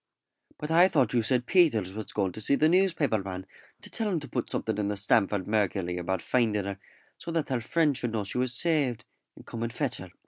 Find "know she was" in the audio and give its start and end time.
8.13-8.55